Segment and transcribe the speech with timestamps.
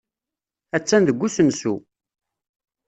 [0.77, 1.75] Attan deg usensu.